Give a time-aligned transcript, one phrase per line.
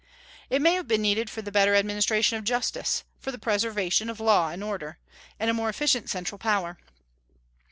[0.49, 4.19] It may have been needed for the better administration of justice, for the preservation of
[4.19, 4.97] law and order,
[5.39, 6.79] and a more efficient central power.